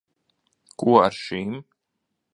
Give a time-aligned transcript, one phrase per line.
[0.83, 1.55] Ko ar šīm?